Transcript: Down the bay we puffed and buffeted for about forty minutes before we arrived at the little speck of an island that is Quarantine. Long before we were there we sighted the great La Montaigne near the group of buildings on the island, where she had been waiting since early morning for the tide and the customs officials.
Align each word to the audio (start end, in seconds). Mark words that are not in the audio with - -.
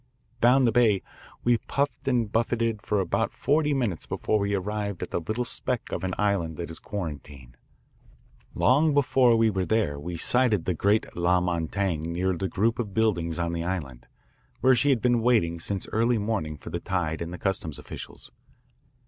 Down 0.39 0.63
the 0.63 0.71
bay 0.71 1.03
we 1.43 1.59
puffed 1.59 2.07
and 2.07 2.31
buffeted 2.31 2.81
for 2.81 2.99
about 2.99 3.35
forty 3.35 3.71
minutes 3.71 4.07
before 4.07 4.39
we 4.39 4.55
arrived 4.55 5.03
at 5.03 5.11
the 5.11 5.19
little 5.21 5.45
speck 5.45 5.91
of 5.91 6.03
an 6.03 6.15
island 6.17 6.57
that 6.57 6.71
is 6.71 6.79
Quarantine. 6.79 7.55
Long 8.55 8.95
before 8.95 9.35
we 9.35 9.51
were 9.51 9.63
there 9.63 9.99
we 9.99 10.17
sighted 10.17 10.65
the 10.65 10.73
great 10.73 11.15
La 11.15 11.39
Montaigne 11.39 12.07
near 12.13 12.35
the 12.35 12.49
group 12.49 12.79
of 12.79 12.95
buildings 12.95 13.37
on 13.37 13.51
the 13.53 13.63
island, 13.63 14.07
where 14.61 14.73
she 14.73 14.89
had 14.89 15.03
been 15.03 15.21
waiting 15.21 15.59
since 15.59 15.87
early 15.89 16.17
morning 16.17 16.57
for 16.57 16.71
the 16.71 16.79
tide 16.79 17.21
and 17.21 17.31
the 17.31 17.37
customs 17.37 17.77
officials. 17.77 18.31